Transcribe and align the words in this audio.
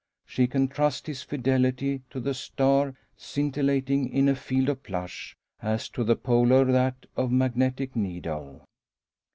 She 0.25 0.47
can 0.47 0.67
trust 0.67 1.05
his 1.05 1.21
fidelity 1.21 2.01
to 2.09 2.19
the 2.19 2.33
star 2.33 2.95
scintillating 3.17 4.09
in 4.11 4.27
a 4.29 4.35
field 4.35 4.69
of 4.69 4.81
plush, 4.81 5.37
as 5.61 5.89
to 5.89 6.03
the 6.03 6.15
Polar 6.15 6.65
that 6.65 7.05
of 7.15 7.31
magnetic 7.31 7.95
needle. 7.95 8.65